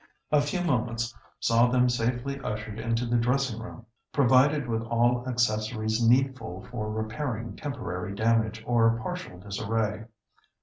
[0.31, 6.01] A few moments saw them safely ushered into the dressing room, provided with all accessories
[6.03, 10.05] needful for repairing temporary damage or partial disarray.